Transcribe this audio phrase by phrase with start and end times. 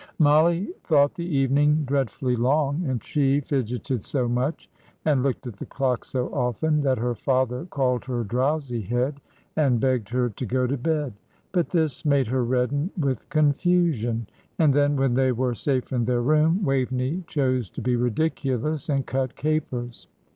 [0.17, 4.67] Mollie thought the evening dreadfully long, and she fidgeted so much,
[5.05, 9.21] and looked at the clock so often, that her father called her drowsy head,
[9.55, 11.13] and begged her to go to bed;
[11.51, 14.25] but this made her redden with confusion.
[14.57, 19.05] And then, when they were safe in their room, Waveney chose to be ridiculous and
[19.05, 20.07] cut capers.